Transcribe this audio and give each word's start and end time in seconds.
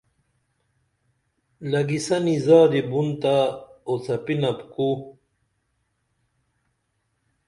لگیسنی 1.71 2.37
زادی 2.45 2.81
بُن 2.89 3.07
تہ 3.21 3.33
اوڅپینپ 3.87 4.57
کُو 4.73 4.87